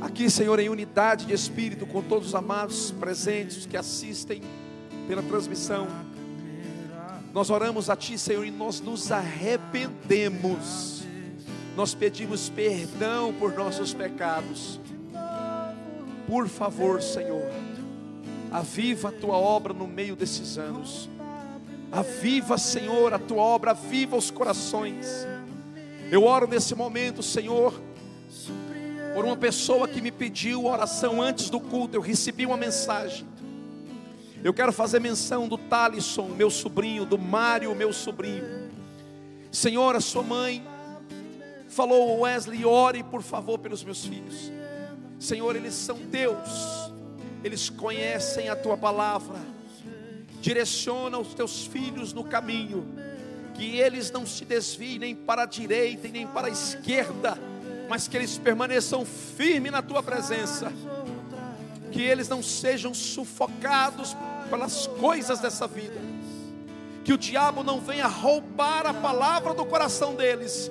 [0.00, 4.42] Aqui, Senhor, em unidade de espírito com todos os amados presentes que assistem
[5.08, 5.86] pela transmissão.
[7.32, 11.02] Nós oramos a Ti, Senhor, e nós nos arrependemos
[11.76, 14.78] Nós pedimos perdão por nossos pecados.
[16.26, 17.50] Por favor, Senhor,
[18.54, 21.10] aviva a tua obra no meio desses anos.
[21.90, 25.26] Aviva, Senhor, a tua obra, aviva os corações.
[26.08, 27.74] Eu oro nesse momento, Senhor,
[29.12, 31.96] por uma pessoa que me pediu oração antes do culto.
[31.96, 33.26] Eu recebi uma mensagem.
[34.44, 38.70] Eu quero fazer menção do Talisson, meu sobrinho, do Mário, meu sobrinho.
[39.50, 40.64] Senhor, a sua mãe
[41.68, 44.52] falou, Wesley, ore por favor pelos meus filhos.
[45.18, 46.83] Senhor, eles são teus,
[47.44, 49.38] eles conhecem a tua palavra.
[50.40, 52.86] Direciona os teus filhos no caminho,
[53.54, 57.38] que eles não se desviem nem para a direita e nem para a esquerda,
[57.88, 60.72] mas que eles permaneçam firmes na tua presença.
[61.92, 64.16] Que eles não sejam sufocados
[64.48, 66.00] pelas coisas dessa vida.
[67.04, 70.70] Que o diabo não venha roubar a palavra do coração deles.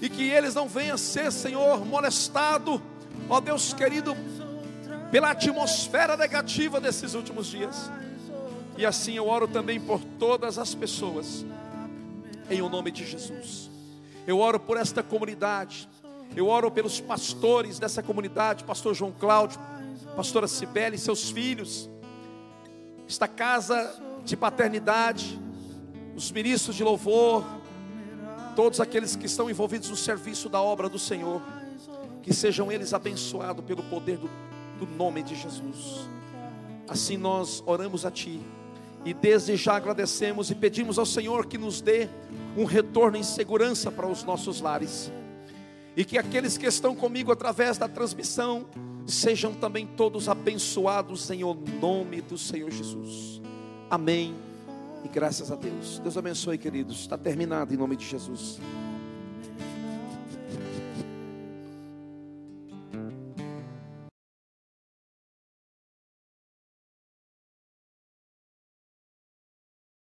[0.00, 2.82] E que eles não venham ser, Senhor, molestado,
[3.28, 4.16] ó Deus querido,
[5.10, 7.90] pela atmosfera negativa desses últimos dias.
[8.76, 11.44] E assim eu oro também por todas as pessoas,
[12.48, 13.70] em o nome de Jesus.
[14.26, 15.88] Eu oro por esta comunidade,
[16.36, 19.58] eu oro pelos pastores dessa comunidade, pastor João Cláudio,
[20.14, 21.90] pastora Cibele seus filhos,
[23.08, 25.38] esta casa de paternidade,
[26.14, 27.44] os ministros de louvor,
[28.54, 31.42] todos aqueles que estão envolvidos no serviço da obra do Senhor,
[32.22, 34.30] que sejam eles abençoados pelo poder do,
[34.80, 36.08] do nome de Jesus.
[36.88, 38.40] Assim nós oramos a Ti
[39.04, 42.08] e desde já agradecemos e pedimos ao Senhor que nos dê
[42.56, 45.12] um retorno em segurança para os nossos lares.
[45.96, 48.66] E que aqueles que estão comigo através da transmissão
[49.06, 53.40] sejam também todos abençoados em o nome do Senhor Jesus.
[53.90, 54.34] Amém.
[55.04, 55.98] E graças a Deus.
[55.98, 57.00] Deus abençoe, queridos.
[57.00, 58.60] Está terminado em nome de Jesus.